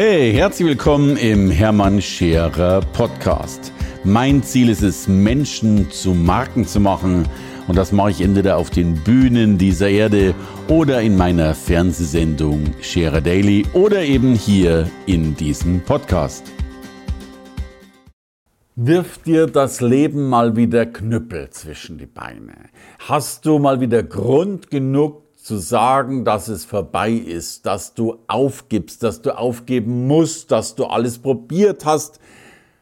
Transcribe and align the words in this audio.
Hey, 0.00 0.32
herzlich 0.32 0.68
willkommen 0.68 1.16
im 1.16 1.50
Hermann 1.50 2.00
Scherer 2.00 2.82
Podcast. 2.92 3.72
Mein 4.04 4.44
Ziel 4.44 4.68
ist 4.68 4.82
es, 4.82 5.08
Menschen 5.08 5.90
zu 5.90 6.14
Marken 6.14 6.64
zu 6.64 6.78
machen. 6.78 7.26
Und 7.66 7.76
das 7.76 7.90
mache 7.90 8.12
ich 8.12 8.20
entweder 8.20 8.58
auf 8.58 8.70
den 8.70 8.94
Bühnen 9.02 9.58
dieser 9.58 9.88
Erde 9.88 10.36
oder 10.68 11.02
in 11.02 11.16
meiner 11.16 11.52
Fernsehsendung 11.52 12.74
Scherer 12.80 13.20
Daily 13.20 13.66
oder 13.72 14.04
eben 14.04 14.34
hier 14.36 14.88
in 15.06 15.34
diesem 15.34 15.80
Podcast. 15.80 16.44
Wirf 18.76 19.18
dir 19.24 19.48
das 19.48 19.80
Leben 19.80 20.28
mal 20.28 20.54
wieder 20.54 20.86
Knüppel 20.86 21.50
zwischen 21.50 21.98
die 21.98 22.06
Beine. 22.06 22.54
Hast 23.00 23.46
du 23.46 23.58
mal 23.58 23.80
wieder 23.80 24.04
Grund 24.04 24.70
genug 24.70 25.27
zu 25.48 25.56
sagen, 25.56 26.26
dass 26.26 26.48
es 26.48 26.66
vorbei 26.66 27.10
ist, 27.10 27.64
dass 27.64 27.94
du 27.94 28.18
aufgibst, 28.26 29.02
dass 29.02 29.22
du 29.22 29.30
aufgeben 29.30 30.06
musst, 30.06 30.50
dass 30.50 30.74
du 30.74 30.84
alles 30.84 31.18
probiert 31.18 31.86
hast, 31.86 32.20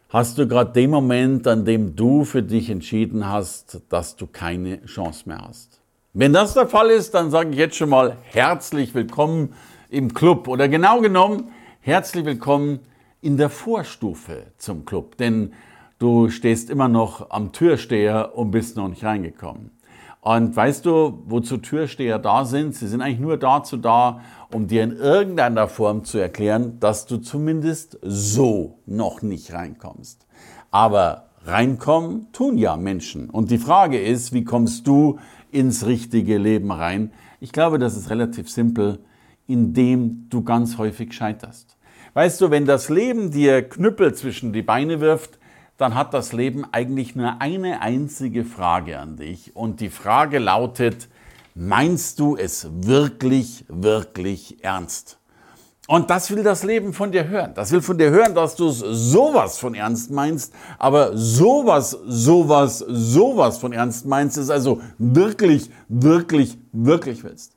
hast 0.09 0.37
du 0.37 0.49
gerade 0.49 0.73
den 0.73 0.91
Moment, 0.91 1.47
an 1.47 1.65
dem 1.65 1.95
du 1.95 2.25
für 2.25 2.43
dich 2.43 2.69
entschieden 2.69 3.29
hast, 3.29 3.83
dass 3.89 4.17
du 4.17 4.27
keine 4.27 4.85
Chance 4.85 5.29
mehr 5.29 5.47
hast. 5.47 5.81
Wenn 6.13 6.33
das 6.33 6.55
der 6.55 6.67
Fall 6.67 6.91
ist, 6.91 7.15
dann 7.15 7.31
sage 7.31 7.51
ich 7.51 7.57
jetzt 7.57 7.77
schon 7.77 7.91
mal 7.91 8.17
herzlich 8.25 8.97
willkommen 8.97 9.55
im 9.89 10.13
Club 10.13 10.49
oder 10.49 10.69
genau 10.69 11.01
genommen 11.01 11.53
herzlich 11.83 12.25
willkommen 12.25 12.81
in 13.21 13.37
der 13.37 13.49
Vorstufe 13.49 14.47
zum 14.57 14.85
Club, 14.85 15.17
denn 15.19 15.53
du 16.01 16.31
stehst 16.31 16.69
immer 16.69 16.89
noch 16.89 17.31
am 17.31 17.53
Türsteher 17.53 18.33
und 18.35 18.51
bist 18.51 18.77
noch 18.77 18.89
nicht 18.89 19.05
reingekommen. 19.05 19.71
Und 20.27 20.57
weißt 20.57 20.85
du, 20.85 21.23
wozu 21.27 21.59
Türsteher 21.59 22.19
da 22.19 22.45
sind? 22.45 22.75
Sie 22.75 22.89
sind 22.89 23.01
eigentlich 23.01 23.21
nur 23.21 23.37
dazu 23.37 23.77
da, 23.77 24.23
um 24.53 24.67
dir 24.67 24.83
in 24.83 24.91
irgendeiner 24.91 25.69
Form 25.69 26.03
zu 26.03 26.19
erklären, 26.19 26.81
dass 26.81 27.07
du 27.07 27.19
zumindest 27.19 27.97
so 28.03 28.81
noch 28.87 29.23
nicht 29.23 29.53
reinkommst. 29.53 30.27
Aber 30.73 31.29
reinkommen 31.45 32.27
tun 32.33 32.59
ja 32.59 32.77
Menschen. 32.77 33.31
Und 33.31 33.53
die 33.53 33.59
Frage 33.59 34.03
ist, 34.03 34.33
wie 34.33 34.43
kommst 34.43 34.89
du 34.89 35.21
ins 35.53 35.87
richtige 35.87 36.39
Leben 36.39 36.73
rein? 36.73 37.13
Ich 37.39 37.53
glaube, 37.53 37.79
das 37.79 37.97
ist 37.97 38.11
relativ 38.11 38.51
simpel, 38.51 38.99
indem 39.47 40.27
du 40.29 40.43
ganz 40.43 40.77
häufig 40.77 41.13
scheiterst. 41.13 41.77
Weißt 42.15 42.41
du, 42.41 42.51
wenn 42.51 42.65
das 42.65 42.89
Leben 42.89 43.31
dir 43.31 43.63
Knüppel 43.63 44.13
zwischen 44.13 44.53
die 44.53 44.63
Beine 44.63 44.99
wirft, 44.99 45.39
dann 45.77 45.95
hat 45.95 46.15
das 46.15 46.33
Leben 46.33 46.65
eigentlich 46.73 47.17
nur 47.17 47.41
eine 47.41 47.83
einzige 47.83 48.45
Frage 48.45 48.99
an 48.99 49.17
dich. 49.17 49.55
Und 49.55 49.81
die 49.81 49.91
Frage 49.91 50.39
lautet, 50.39 51.09
meinst 51.55 52.19
du 52.19 52.37
es 52.37 52.69
wirklich, 52.73 53.65
wirklich 53.69 54.63
ernst? 54.65 55.19
Und 55.89 56.11
das 56.11 56.31
will 56.31 56.43
das 56.43 56.65
Leben 56.65 56.93
von 56.93 57.13
dir 57.13 57.29
hören. 57.29 57.53
Das 57.55 57.71
will 57.71 57.81
von 57.81 57.97
dir 57.97 58.11
hören, 58.11 58.35
dass 58.35 58.57
du 58.57 58.69
es 58.69 58.79
sowas 58.79 59.59
von 59.59 59.75
ernst 59.75 60.11
meinst, 60.11 60.53
aber 60.79 61.17
sowas, 61.17 61.91
sowas, 62.07 62.79
sowas 62.79 63.59
von 63.59 63.73
ernst 63.73 64.05
meinst, 64.05 64.37
es 64.37 64.51
also 64.51 64.81
wirklich, 64.99 65.71
wirklich, 65.89 66.59
wirklich 66.73 67.23
willst. 67.23 67.57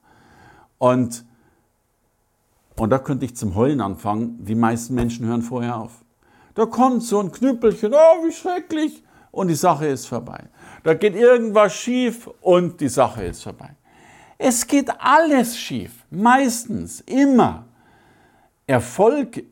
Und, 0.78 1.26
und 2.76 2.92
da 2.92 3.00
könnte 3.00 3.26
ich 3.26 3.36
zum 3.36 3.56
Heulen 3.56 3.82
anfangen. 3.82 4.46
Die 4.46 4.56
meisten 4.56 4.94
Menschen 4.94 5.26
hören 5.26 5.42
vorher 5.42 5.78
auf. 5.78 6.04
Da 6.56 6.66
kommt 6.66 7.04
so 7.04 7.20
ein 7.20 7.32
Knüppelchen, 7.32 7.94
oh, 7.94 8.26
wie 8.26 8.32
schrecklich, 8.32 9.04
und 9.32 9.48
die 9.48 9.56
Sache 9.56 9.88
ist 9.88 10.08
vorbei. 10.08 10.44
Da 10.84 10.94
geht 10.94 11.16
irgendwas 11.16 11.74
schief 11.76 12.30
und 12.42 12.82
die 12.82 12.90
Sache 12.90 13.26
ist 13.26 13.44
vorbei. 13.44 13.76
Es 14.38 14.66
geht 14.66 14.90
alles 15.00 15.58
schief, 15.58 16.06
meistens, 16.10 17.02
immer. 17.02 17.66
Erfolg 18.66 19.44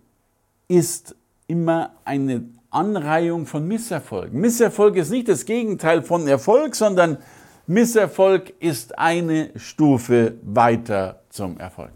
ist 0.68 1.16
immer 1.48 1.92
eine 2.06 2.46
Anreihung 2.70 3.46
von 3.46 3.68
Misserfolg. 3.68 4.34
Misserfolg 4.34 4.96
ist 4.96 5.10
nicht 5.10 5.28
das 5.28 5.46
Gegenteil 5.46 6.04
von 6.04 6.28
Erfolg, 6.28 6.76
sondern 6.76 7.18
Misserfolg 7.66 8.54
ist 8.60 8.98
eine 8.98 9.52
Stufe 9.56 10.36
weiter 10.44 11.22
zum 11.30 11.58
Erfolg. 11.58 11.92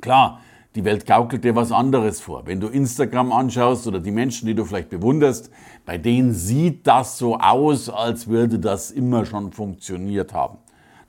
Klar, 0.00 0.40
die 0.74 0.84
Welt 0.84 1.06
gaukelt 1.06 1.44
dir 1.44 1.54
was 1.54 1.70
anderes 1.70 2.20
vor. 2.20 2.46
Wenn 2.46 2.60
du 2.60 2.68
Instagram 2.68 3.32
anschaust 3.32 3.86
oder 3.86 4.00
die 4.00 4.10
Menschen, 4.10 4.46
die 4.46 4.54
du 4.54 4.64
vielleicht 4.64 4.88
bewunderst, 4.88 5.50
bei 5.84 5.98
denen 5.98 6.32
sieht 6.32 6.86
das 6.86 7.18
so 7.18 7.36
aus, 7.36 7.90
als 7.90 8.26
würde 8.26 8.58
das 8.58 8.90
immer 8.90 9.26
schon 9.26 9.52
funktioniert 9.52 10.32
haben. 10.32 10.58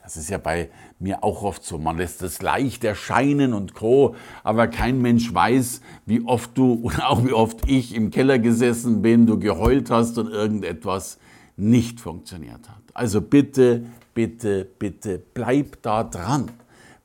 Das 0.03 0.17
ist 0.17 0.29
ja 0.29 0.37
bei 0.37 0.69
mir 0.99 1.23
auch 1.23 1.43
oft 1.43 1.63
so. 1.63 1.77
Man 1.77 1.97
lässt 1.97 2.21
es 2.23 2.41
leicht 2.41 2.83
erscheinen 2.83 3.53
und 3.53 3.73
co. 3.73 4.15
Aber 4.43 4.67
kein 4.67 5.01
Mensch 5.01 5.33
weiß, 5.33 5.79
wie 6.05 6.25
oft 6.25 6.57
du 6.57 6.73
oder 6.83 7.09
auch 7.09 7.23
wie 7.23 7.31
oft 7.31 7.69
ich 7.69 7.95
im 7.95 8.11
Keller 8.11 8.39
gesessen 8.39 9.01
bin, 9.01 9.25
du 9.25 9.39
geheult 9.39 9.89
hast 9.89 10.17
und 10.17 10.29
irgendetwas 10.29 11.19
nicht 11.55 12.01
funktioniert 12.01 12.69
hat. 12.69 12.81
Also 12.93 13.21
bitte, 13.21 13.85
bitte, 14.13 14.67
bitte 14.77 15.21
bleib 15.33 15.81
da 15.81 16.03
dran. 16.03 16.51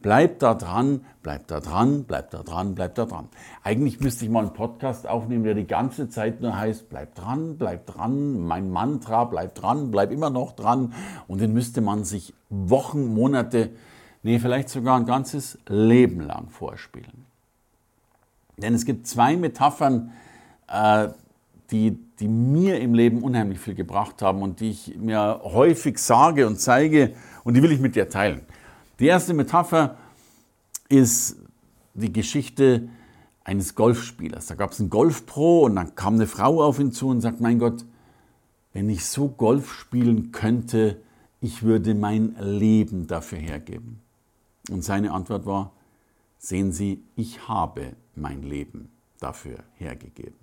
Bleib 0.00 0.38
da 0.38 0.54
dran, 0.54 1.04
bleib 1.24 1.48
da 1.48 1.58
dran, 1.58 2.04
bleib 2.04 2.30
da 2.30 2.44
dran, 2.44 2.76
bleib 2.76 2.94
da 2.94 3.04
dran. 3.04 3.28
Eigentlich 3.64 3.98
müsste 3.98 4.24
ich 4.24 4.30
mal 4.30 4.44
einen 4.44 4.52
Podcast 4.52 5.08
aufnehmen, 5.08 5.42
der 5.42 5.54
die 5.54 5.66
ganze 5.66 6.08
Zeit 6.08 6.40
nur 6.40 6.56
heißt, 6.56 6.88
bleib 6.88 7.16
dran, 7.16 7.58
bleib 7.58 7.86
dran, 7.86 8.38
mein 8.40 8.70
Mantra, 8.70 9.24
bleib 9.24 9.56
dran, 9.56 9.90
bleib 9.90 10.12
immer 10.12 10.30
noch 10.30 10.52
dran. 10.52 10.94
Und 11.26 11.40
den 11.40 11.52
müsste 11.52 11.80
man 11.80 12.04
sich 12.04 12.32
Wochen, 12.48 13.12
Monate, 13.12 13.70
nee, 14.22 14.38
vielleicht 14.38 14.68
sogar 14.68 14.96
ein 14.96 15.04
ganzes 15.04 15.58
Leben 15.66 16.20
lang 16.20 16.48
vorspielen. 16.48 17.26
Denn 18.56 18.74
es 18.74 18.84
gibt 18.84 19.08
zwei 19.08 19.36
Metaphern, 19.36 20.12
äh, 20.68 21.08
die, 21.72 21.98
die 22.20 22.28
mir 22.28 22.80
im 22.80 22.94
Leben 22.94 23.22
unheimlich 23.22 23.58
viel 23.58 23.74
gebracht 23.74 24.22
haben 24.22 24.42
und 24.42 24.60
die 24.60 24.70
ich 24.70 24.96
mir 24.96 25.40
häufig 25.42 25.98
sage 25.98 26.46
und 26.46 26.60
zeige 26.60 27.14
und 27.42 27.54
die 27.54 27.62
will 27.62 27.72
ich 27.72 27.80
mit 27.80 27.96
dir 27.96 28.08
teilen. 28.08 28.42
Die 28.98 29.06
erste 29.06 29.32
Metapher 29.32 29.96
ist 30.88 31.36
die 31.94 32.12
Geschichte 32.12 32.88
eines 33.44 33.74
Golfspielers. 33.74 34.46
Da 34.46 34.54
gab 34.56 34.72
es 34.72 34.80
einen 34.80 34.90
Golfpro 34.90 35.66
und 35.66 35.76
dann 35.76 35.94
kam 35.94 36.14
eine 36.14 36.26
Frau 36.26 36.62
auf 36.62 36.78
ihn 36.78 36.92
zu 36.92 37.08
und 37.08 37.20
sagt, 37.20 37.40
mein 37.40 37.58
Gott, 37.58 37.84
wenn 38.72 38.90
ich 38.90 39.06
so 39.06 39.28
Golf 39.28 39.72
spielen 39.72 40.32
könnte, 40.32 41.00
ich 41.40 41.62
würde 41.62 41.94
mein 41.94 42.34
Leben 42.40 43.06
dafür 43.06 43.38
hergeben. 43.38 44.00
Und 44.70 44.82
seine 44.82 45.12
Antwort 45.12 45.46
war, 45.46 45.72
sehen 46.38 46.72
Sie, 46.72 47.02
ich 47.16 47.48
habe 47.48 47.92
mein 48.14 48.42
Leben 48.42 48.90
dafür 49.20 49.58
hergegeben. 49.76 50.36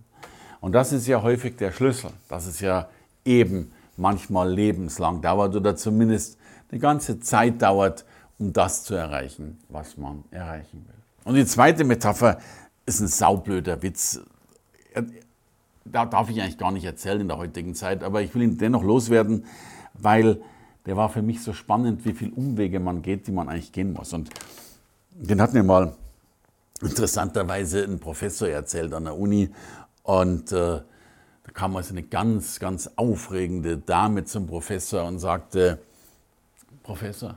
Und 0.61 0.71
das 0.71 0.93
ist 0.93 1.07
ja 1.07 1.21
häufig 1.21 1.57
der 1.57 1.71
Schlüssel, 1.71 2.11
dass 2.29 2.47
es 2.47 2.59
ja 2.61 2.89
eben 3.23 3.71
manchmal 3.97 4.51
lebenslang 4.51 5.21
dauert 5.21 5.55
oder 5.55 5.75
zumindest 5.75 6.37
eine 6.71 6.79
ganze 6.79 7.19
Zeit 7.19 7.61
dauert, 7.61 8.05
um 8.37 8.53
das 8.53 8.83
zu 8.83 8.95
erreichen, 8.95 9.59
was 9.69 9.97
man 9.97 10.23
erreichen 10.31 10.85
will. 10.87 10.95
Und 11.23 11.35
die 11.35 11.45
zweite 11.45 11.83
Metapher 11.83 12.39
ist 12.85 12.99
ein 12.99 13.07
saublöder 13.07 13.81
Witz. 13.81 14.19
Da 15.85 16.05
darf 16.05 16.29
ich 16.29 16.41
eigentlich 16.41 16.57
gar 16.57 16.71
nicht 16.71 16.85
erzählen 16.85 17.21
in 17.21 17.27
der 17.27 17.37
heutigen 17.37 17.75
Zeit, 17.75 18.03
aber 18.03 18.21
ich 18.21 18.33
will 18.35 18.43
ihn 18.43 18.57
dennoch 18.57 18.83
loswerden, 18.83 19.45
weil 19.93 20.41
der 20.85 20.97
war 20.97 21.09
für 21.09 21.21
mich 21.21 21.41
so 21.41 21.53
spannend, 21.53 22.05
wie 22.05 22.13
viele 22.13 22.31
Umwege 22.31 22.79
man 22.79 23.01
geht, 23.01 23.27
die 23.27 23.31
man 23.31 23.49
eigentlich 23.49 23.71
gehen 23.71 23.93
muss. 23.93 24.13
Und 24.13 24.29
den 25.11 25.41
hat 25.41 25.53
mir 25.53 25.63
mal 25.63 25.95
interessanterweise 26.81 27.83
ein 27.83 27.99
Professor 27.99 28.47
erzählt 28.47 28.93
an 28.93 29.05
der 29.05 29.17
Uni. 29.17 29.49
Und 30.03 30.51
äh, 30.51 30.81
da 31.43 31.51
kam 31.53 31.75
also 31.75 31.91
eine 31.91 32.03
ganz, 32.03 32.59
ganz 32.59 32.89
aufregende 32.95 33.77
Dame 33.77 34.25
zum 34.25 34.45
Professor 34.47 35.05
und 35.05 35.19
sagte, 35.19 35.79
Professor, 36.83 37.35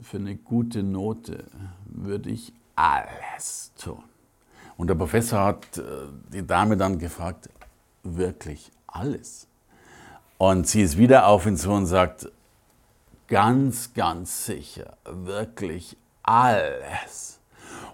für 0.00 0.16
eine 0.18 0.36
gute 0.36 0.82
Note 0.82 1.44
würde 1.86 2.30
ich 2.30 2.52
alles 2.76 3.72
tun. 3.78 4.02
Und 4.76 4.88
der 4.88 4.94
Professor 4.94 5.40
hat 5.44 5.78
äh, 5.78 5.82
die 6.32 6.46
Dame 6.46 6.76
dann 6.76 6.98
gefragt, 6.98 7.48
wirklich 8.02 8.70
alles? 8.86 9.46
Und 10.38 10.66
sie 10.66 10.82
ist 10.82 10.98
wieder 10.98 11.26
auf 11.28 11.46
ihn 11.46 11.56
zu 11.56 11.70
und 11.70 11.86
sagt, 11.86 12.30
ganz, 13.28 13.94
ganz 13.94 14.46
sicher, 14.46 14.96
wirklich 15.04 15.96
alles. 16.22 17.38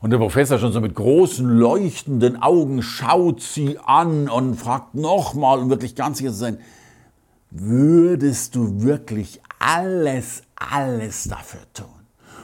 Und 0.00 0.10
der 0.10 0.18
Professor 0.18 0.58
schon 0.58 0.72
so 0.72 0.80
mit 0.80 0.94
großen 0.94 1.46
leuchtenden 1.46 2.42
Augen 2.42 2.82
schaut 2.82 3.42
sie 3.42 3.78
an 3.78 4.28
und 4.28 4.56
fragt 4.56 4.94
nochmal, 4.94 5.58
um 5.58 5.68
wirklich 5.68 5.94
ganz 5.94 6.18
sicher 6.18 6.30
zu 6.30 6.38
sein, 6.38 6.58
würdest 7.50 8.54
du 8.54 8.82
wirklich 8.82 9.40
alles, 9.60 10.42
alles 10.56 11.24
dafür 11.24 11.60
tun? 11.72 11.86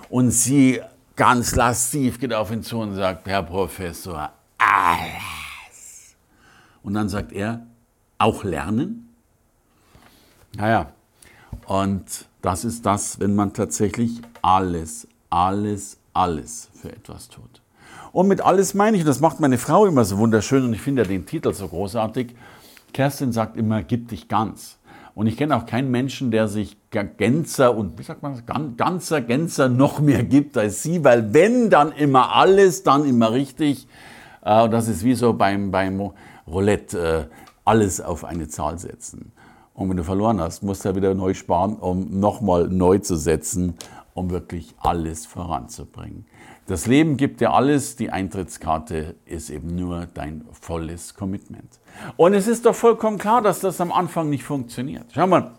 Und 0.08 0.30
sie 0.30 0.80
ganz 1.16 1.56
lasziv 1.56 2.20
geht 2.20 2.32
auf 2.32 2.52
ihn 2.52 2.62
zu 2.62 2.78
und 2.78 2.94
sagt, 2.94 3.26
Herr 3.26 3.42
Professor, 3.42 4.30
alles. 4.58 6.16
Und 6.84 6.94
dann 6.94 7.08
sagt 7.08 7.32
er, 7.32 7.66
auch 8.18 8.44
lernen? 8.44 9.08
Naja, 10.56 10.92
und 11.66 12.04
das 12.42 12.64
ist 12.64 12.86
das, 12.86 13.18
wenn 13.18 13.34
man 13.34 13.52
tatsächlich 13.52 14.22
alles, 14.40 15.08
alles, 15.30 15.98
alles 16.12 16.70
für 16.80 16.92
etwas 16.92 17.28
tut. 17.28 17.60
Und 18.12 18.28
mit 18.28 18.40
alles 18.40 18.72
meine 18.72 18.96
ich, 18.96 19.02
und 19.02 19.08
das 19.08 19.20
macht 19.20 19.40
meine 19.40 19.58
Frau 19.58 19.84
immer 19.84 20.04
so 20.04 20.16
wunderschön 20.18 20.64
und 20.64 20.72
ich 20.72 20.80
finde 20.80 21.02
ja 21.02 21.08
den 21.08 21.26
Titel 21.26 21.52
so 21.52 21.68
großartig. 21.68 22.34
Kerstin 22.92 23.32
sagt 23.32 23.56
immer, 23.56 23.82
gib 23.82 24.08
dich 24.08 24.28
ganz. 24.28 24.78
Und 25.16 25.28
ich 25.28 25.38
kenne 25.38 25.56
auch 25.56 25.64
keinen 25.64 25.90
Menschen, 25.90 26.30
der 26.30 26.46
sich 26.46 26.76
Gänzer 26.90 27.74
und, 27.74 27.98
wie 27.98 28.02
sagt 28.02 28.22
man 28.22 28.44
ganzer 28.76 29.22
Gänzer 29.22 29.70
noch 29.70 29.98
mehr 29.98 30.22
gibt 30.22 30.58
als 30.58 30.82
sie, 30.82 31.04
weil 31.04 31.32
wenn, 31.32 31.70
dann 31.70 31.92
immer 31.92 32.36
alles, 32.36 32.82
dann 32.82 33.06
immer 33.06 33.32
richtig. 33.32 33.88
Äh, 34.44 34.68
das 34.68 34.88
ist 34.88 35.04
wie 35.04 35.14
so 35.14 35.32
beim, 35.32 35.70
beim 35.70 36.10
Roulette, 36.46 37.28
äh, 37.30 37.34
alles 37.64 38.02
auf 38.02 38.26
eine 38.26 38.46
Zahl 38.48 38.78
setzen. 38.78 39.32
Und 39.72 39.88
wenn 39.88 39.96
du 39.96 40.04
verloren 40.04 40.38
hast, 40.38 40.62
musst 40.62 40.84
du 40.84 40.90
ja 40.90 40.96
wieder 40.96 41.14
neu 41.14 41.32
sparen, 41.32 41.76
um 41.76 42.20
nochmal 42.20 42.68
neu 42.68 42.98
zu 42.98 43.16
setzen, 43.16 43.72
um 44.16 44.30
wirklich 44.30 44.74
alles 44.78 45.26
voranzubringen. 45.26 46.26
Das 46.66 46.86
Leben 46.86 47.16
gibt 47.16 47.40
dir 47.40 47.52
alles, 47.52 47.96
die 47.96 48.10
Eintrittskarte 48.10 49.14
ist 49.26 49.50
eben 49.50 49.76
nur 49.76 50.06
dein 50.12 50.44
volles 50.50 51.14
Commitment. 51.14 51.78
Und 52.16 52.34
es 52.34 52.48
ist 52.48 52.66
doch 52.66 52.74
vollkommen 52.74 53.18
klar, 53.18 53.42
dass 53.42 53.60
das 53.60 53.80
am 53.80 53.92
Anfang 53.92 54.30
nicht 54.30 54.42
funktioniert. 54.42 55.04
Schau 55.12 55.26
mal, 55.26 55.52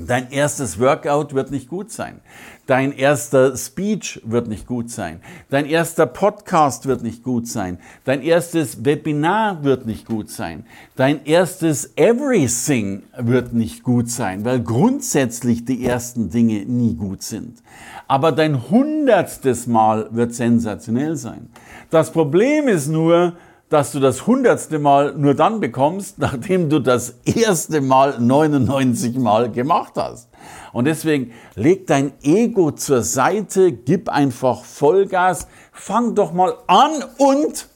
Dein 0.00 0.30
erstes 0.30 0.78
Workout 0.78 1.34
wird 1.34 1.50
nicht 1.50 1.68
gut 1.68 1.90
sein. 1.90 2.20
Dein 2.66 2.92
erster 2.92 3.56
Speech 3.56 4.20
wird 4.24 4.46
nicht 4.46 4.66
gut 4.66 4.90
sein. 4.90 5.20
Dein 5.50 5.66
erster 5.66 6.06
Podcast 6.06 6.86
wird 6.86 7.02
nicht 7.02 7.24
gut 7.24 7.48
sein. 7.48 7.78
Dein 8.04 8.22
erstes 8.22 8.84
Webinar 8.84 9.64
wird 9.64 9.86
nicht 9.86 10.06
gut 10.06 10.30
sein. 10.30 10.64
Dein 10.94 11.24
erstes 11.24 11.96
Everything 11.96 13.02
wird 13.16 13.54
nicht 13.54 13.82
gut 13.82 14.08
sein, 14.08 14.44
weil 14.44 14.60
grundsätzlich 14.60 15.64
die 15.64 15.84
ersten 15.84 16.30
Dinge 16.30 16.64
nie 16.64 16.94
gut 16.94 17.22
sind. 17.22 17.58
Aber 18.06 18.30
dein 18.30 18.70
hundertstes 18.70 19.66
Mal 19.66 20.08
wird 20.12 20.32
sensationell 20.32 21.16
sein. 21.16 21.48
Das 21.90 22.12
Problem 22.12 22.68
ist 22.68 22.86
nur, 22.86 23.32
dass 23.68 23.92
du 23.92 24.00
das 24.00 24.26
hundertste 24.26 24.78
Mal 24.78 25.14
nur 25.14 25.34
dann 25.34 25.60
bekommst, 25.60 26.18
nachdem 26.18 26.70
du 26.70 26.78
das 26.78 27.16
erste 27.24 27.80
Mal 27.80 28.18
99 28.18 29.16
Mal 29.18 29.50
gemacht 29.50 29.92
hast. 29.96 30.28
Und 30.72 30.84
deswegen 30.84 31.32
leg 31.54 31.86
dein 31.86 32.12
Ego 32.22 32.70
zur 32.72 33.02
Seite, 33.02 33.72
gib 33.72 34.08
einfach 34.08 34.64
Vollgas, 34.64 35.48
fang 35.72 36.14
doch 36.14 36.32
mal 36.32 36.54
an 36.66 36.92
und 37.18 37.68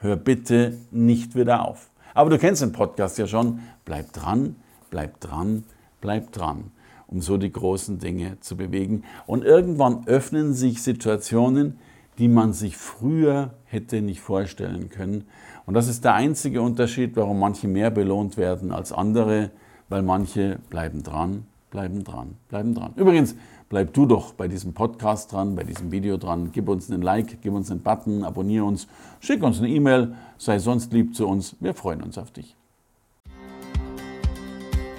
hör 0.00 0.16
bitte 0.16 0.78
nicht 0.90 1.34
wieder 1.34 1.66
auf. 1.66 1.90
Aber 2.14 2.30
du 2.30 2.38
kennst 2.38 2.62
den 2.62 2.72
Podcast 2.72 3.18
ja 3.18 3.26
schon. 3.26 3.60
Bleib 3.84 4.12
dran, 4.12 4.56
bleib 4.90 5.20
dran, 5.20 5.64
bleib 6.00 6.32
dran, 6.32 6.70
um 7.06 7.20
so 7.20 7.36
die 7.36 7.50
großen 7.50 7.98
Dinge 7.98 8.38
zu 8.40 8.56
bewegen. 8.56 9.04
Und 9.26 9.44
irgendwann 9.44 10.06
öffnen 10.06 10.54
sich 10.54 10.82
Situationen, 10.82 11.78
die 12.18 12.28
man 12.28 12.52
sich 12.52 12.76
früher 12.76 13.54
hätte 13.64 14.02
nicht 14.02 14.20
vorstellen 14.20 14.90
können. 14.90 15.24
Und 15.66 15.74
das 15.74 15.88
ist 15.88 16.04
der 16.04 16.14
einzige 16.14 16.62
Unterschied, 16.62 17.16
warum 17.16 17.38
manche 17.38 17.68
mehr 17.68 17.90
belohnt 17.90 18.36
werden 18.36 18.72
als 18.72 18.92
andere, 18.92 19.50
weil 19.88 20.02
manche 20.02 20.58
bleiben 20.70 21.02
dran, 21.02 21.44
bleiben 21.70 22.04
dran, 22.04 22.36
bleiben 22.48 22.74
dran. 22.74 22.92
Übrigens, 22.96 23.34
bleib 23.68 23.94
du 23.94 24.06
doch 24.06 24.34
bei 24.34 24.48
diesem 24.48 24.74
Podcast 24.74 25.32
dran, 25.32 25.54
bei 25.54 25.64
diesem 25.64 25.90
Video 25.90 26.16
dran. 26.18 26.50
Gib 26.52 26.68
uns 26.68 26.90
einen 26.90 27.02
Like, 27.02 27.40
gib 27.40 27.54
uns 27.54 27.70
einen 27.70 27.80
Button, 27.80 28.24
abonniere 28.24 28.64
uns, 28.64 28.86
schick 29.20 29.42
uns 29.42 29.58
eine 29.58 29.68
E-Mail, 29.68 30.14
sei 30.38 30.58
sonst 30.58 30.92
lieb 30.92 31.14
zu 31.14 31.26
uns. 31.26 31.56
Wir 31.60 31.74
freuen 31.74 32.02
uns 32.02 32.18
auf 32.18 32.30
dich. 32.30 32.56